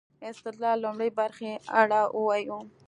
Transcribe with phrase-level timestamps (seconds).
[0.29, 1.51] استدلال لومړۍ برخې
[1.81, 2.59] اړه ووايو.